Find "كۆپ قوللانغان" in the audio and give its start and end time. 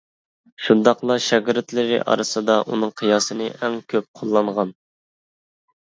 3.95-4.73